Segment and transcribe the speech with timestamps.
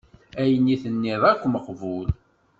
[0.41, 2.07] Ayen i d-tenniḍ akk meqbul.